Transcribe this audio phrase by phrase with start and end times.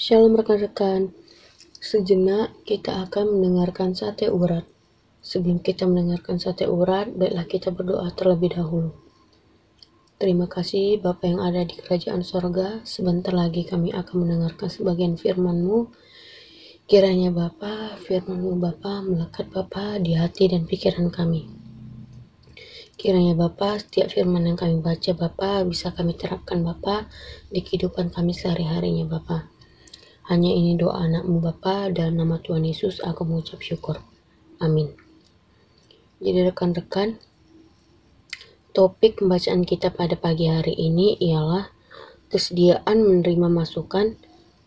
[0.00, 1.12] Shalom rekan-rekan.
[1.76, 4.64] Sejenak kita akan mendengarkan sate urat.
[5.20, 8.96] Sebelum kita mendengarkan sate urat, baiklah kita berdoa terlebih dahulu.
[10.16, 12.80] Terima kasih Bapa yang ada di kerajaan sorga.
[12.80, 15.92] Sebentar lagi kami akan mendengarkan sebagian firman-Mu.
[16.88, 21.44] Kiranya Bapa, firman-Mu Bapa melekat Bapa di hati dan pikiran kami.
[22.96, 27.04] Kiranya Bapa, setiap firman yang kami baca Bapa bisa kami terapkan Bapa
[27.52, 29.59] di kehidupan kami sehari-harinya Bapa.
[30.30, 33.98] Hanya ini doa anakmu Bapa dalam nama Tuhan Yesus aku mengucap syukur.
[34.62, 34.94] Amin.
[36.22, 37.18] Jadi rekan-rekan,
[38.70, 41.74] topik pembacaan kita pada pagi hari ini ialah
[42.30, 44.14] kesediaan menerima masukan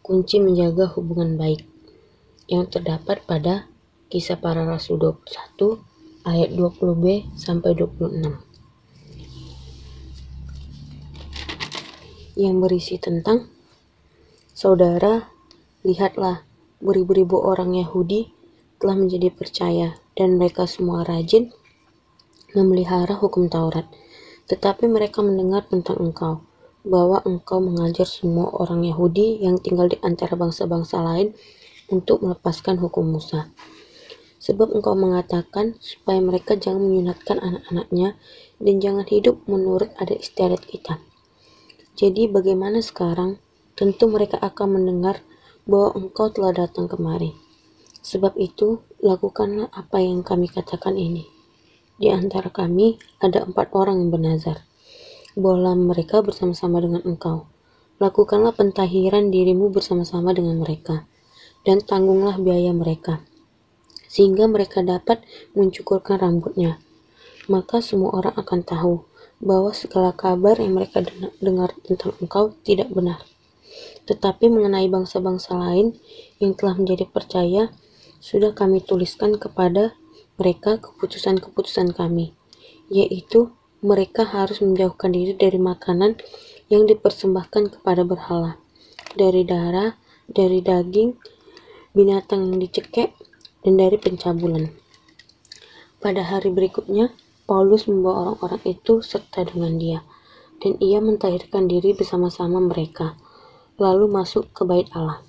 [0.00, 1.68] kunci menjaga hubungan baik
[2.48, 3.68] yang terdapat pada
[4.08, 5.76] kisah para rasul 21
[6.24, 8.32] ayat 20b sampai 26
[12.40, 13.60] yang berisi tentang
[14.60, 15.39] Saudara,
[15.80, 16.44] lihatlah
[16.80, 18.32] beribu-ribu orang Yahudi
[18.80, 21.52] telah menjadi percaya dan mereka semua rajin
[22.56, 23.86] memelihara hukum Taurat.
[24.50, 26.42] Tetapi mereka mendengar tentang engkau,
[26.82, 31.36] bahwa engkau mengajar semua orang Yahudi yang tinggal di antara bangsa-bangsa lain
[31.92, 33.52] untuk melepaskan hukum Musa.
[34.40, 38.16] Sebab engkau mengatakan supaya mereka jangan menyunatkan anak-anaknya
[38.56, 40.96] dan jangan hidup menurut adat istiadat kita.
[42.00, 43.36] Jadi bagaimana sekarang?
[43.76, 45.24] Tentu mereka akan mendengar
[45.70, 47.30] bahwa engkau telah datang kemari.
[48.02, 51.30] Sebab itu, lakukanlah apa yang kami katakan ini.
[51.94, 54.66] Di antara kami ada empat orang yang bernazar.
[55.38, 57.46] Bawalah mereka bersama-sama dengan engkau.
[58.02, 61.06] Lakukanlah pentahiran dirimu bersama-sama dengan mereka,
[61.62, 63.22] dan tanggunglah biaya mereka
[64.10, 65.22] sehingga mereka dapat
[65.54, 66.82] mencukurkan rambutnya.
[67.46, 68.94] Maka semua orang akan tahu
[69.38, 71.06] bahwa segala kabar yang mereka
[71.38, 73.22] dengar tentang engkau tidak benar.
[74.06, 75.96] Tetapi mengenai bangsa-bangsa lain
[76.42, 77.70] yang telah menjadi percaya,
[78.20, 79.96] sudah kami tuliskan kepada
[80.40, 82.32] mereka keputusan-keputusan kami,
[82.92, 86.20] yaitu mereka harus menjauhkan diri dari makanan
[86.68, 88.60] yang dipersembahkan kepada berhala,
[89.16, 89.96] dari darah,
[90.28, 91.16] dari daging,
[91.96, 93.16] binatang yang dicekek,
[93.64, 94.72] dan dari pencabulan.
[96.00, 97.12] Pada hari berikutnya,
[97.44, 100.00] Paulus membawa orang-orang itu serta dengan dia,
[100.62, 103.18] dan ia mentahirkan diri bersama-sama mereka,
[103.80, 105.24] lalu masuk ke bait Allah.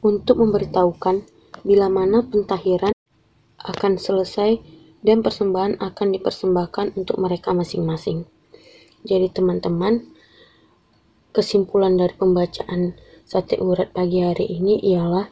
[0.00, 1.26] Untuk memberitahukan
[1.66, 2.94] bila mana pentahiran
[3.60, 4.62] akan selesai
[5.02, 8.24] dan persembahan akan dipersembahkan untuk mereka masing-masing.
[9.02, 10.06] Jadi teman-teman,
[11.34, 12.94] kesimpulan dari pembacaan
[13.26, 15.28] sate urat pagi hari ini ialah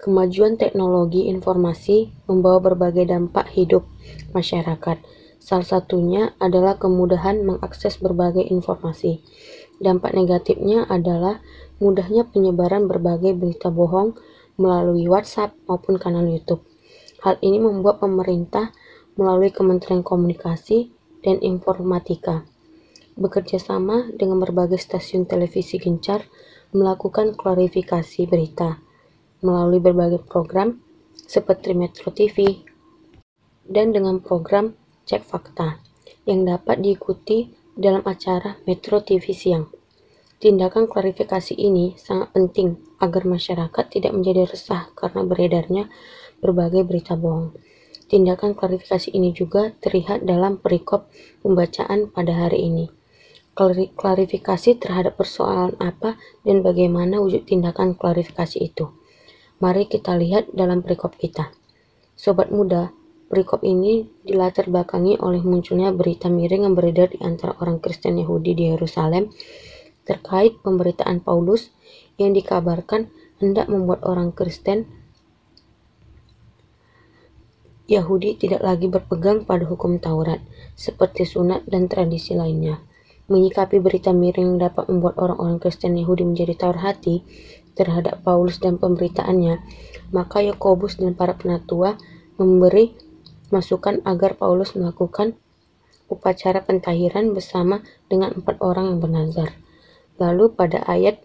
[0.00, 3.84] Kemajuan teknologi informasi membawa berbagai dampak hidup
[4.32, 4.96] masyarakat.
[5.36, 9.20] Salah satunya adalah kemudahan mengakses berbagai informasi.
[9.80, 11.40] Dampak negatifnya adalah
[11.80, 14.14] mudahnya penyebaran berbagai berita bohong
[14.60, 16.60] melalui WhatsApp maupun kanal YouTube.
[17.24, 18.76] Hal ini membuat pemerintah
[19.16, 20.92] melalui Kementerian Komunikasi
[21.24, 22.44] dan Informatika
[23.20, 26.24] bekerja sama dengan berbagai stasiun televisi gencar
[26.72, 28.80] melakukan klarifikasi berita
[29.44, 30.80] melalui berbagai program
[31.12, 32.64] seperti Metro TV
[33.68, 34.72] dan dengan program
[35.04, 35.84] Cek Fakta
[36.24, 39.70] yang dapat diikuti dalam acara Metro TV Siang.
[40.40, 45.92] Tindakan klarifikasi ini sangat penting agar masyarakat tidak menjadi resah karena beredarnya
[46.40, 47.52] berbagai berita bohong.
[48.08, 51.06] Tindakan klarifikasi ini juga terlihat dalam perikop
[51.44, 52.86] pembacaan pada hari ini.
[53.94, 58.88] Klarifikasi terhadap persoalan apa dan bagaimana wujud tindakan klarifikasi itu.
[59.60, 61.52] Mari kita lihat dalam perikop kita.
[62.16, 62.96] Sobat muda,
[63.30, 68.58] perikop ini dilatar belakangi oleh munculnya berita miring yang beredar di antara orang Kristen Yahudi
[68.58, 69.30] di Yerusalem
[70.02, 71.70] terkait pemberitaan Paulus
[72.18, 73.06] yang dikabarkan
[73.38, 74.90] hendak membuat orang Kristen
[77.90, 80.38] Yahudi tidak lagi berpegang pada hukum Taurat,
[80.78, 82.78] seperti sunat dan tradisi lainnya.
[83.26, 87.26] Menyikapi berita miring yang dapat membuat orang-orang Kristen Yahudi menjadi tawar hati,
[87.74, 89.58] terhadap Paulus dan pemberitaannya,
[90.14, 91.98] maka Yakobus dan para penatua
[92.38, 92.94] memberi
[93.50, 95.38] masukan agar Paulus melakukan
[96.10, 99.54] upacara pentahiran bersama dengan empat orang yang bernazar.
[100.18, 101.22] Lalu pada ayat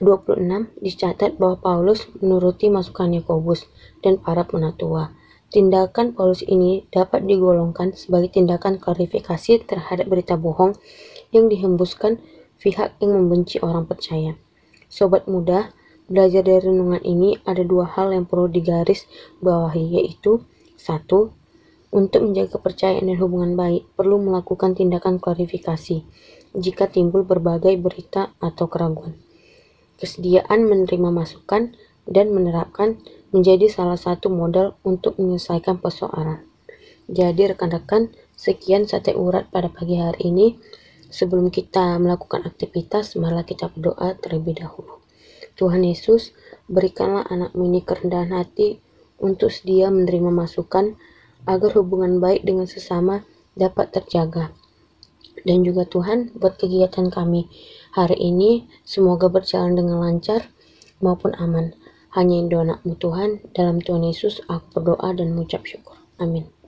[0.00, 3.68] 26 dicatat bahwa Paulus menuruti masukan Yakobus
[4.00, 5.12] dan para penatua.
[5.50, 10.78] Tindakan Paulus ini dapat digolongkan sebagai tindakan klarifikasi terhadap berita bohong
[11.34, 12.22] yang dihembuskan
[12.62, 14.38] pihak yang membenci orang percaya.
[14.86, 15.74] Sobat muda,
[16.10, 19.06] belajar dari renungan ini ada dua hal yang perlu digaris
[19.38, 20.42] bawahi yaitu
[20.74, 21.30] satu,
[21.90, 26.06] untuk menjaga kepercayaan dan hubungan baik, perlu melakukan tindakan klarifikasi
[26.54, 29.18] jika timbul berbagai berita atau keraguan.
[29.98, 31.74] Kesediaan menerima masukan
[32.06, 32.98] dan menerapkan
[33.30, 36.46] menjadi salah satu modal untuk menyelesaikan persoalan.
[37.10, 40.58] Jadi rekan-rekan, sekian sate urat pada pagi hari ini.
[41.10, 44.99] Sebelum kita melakukan aktivitas, malah kita berdoa terlebih dahulu.
[45.60, 46.32] Tuhan Yesus,
[46.72, 48.80] berikanlah anakmu ini kerendahan hati
[49.20, 50.96] untuk sedia menerima masukan
[51.44, 54.56] agar hubungan baik dengan sesama dapat terjaga.
[55.44, 57.48] Dan juga Tuhan, buat kegiatan kami
[57.92, 60.48] hari ini, semoga berjalan dengan lancar
[61.04, 61.76] maupun aman.
[62.16, 66.00] Hanya doa anakmu Tuhan, dalam Tuhan Yesus aku berdoa dan mengucap syukur.
[66.16, 66.59] Amin.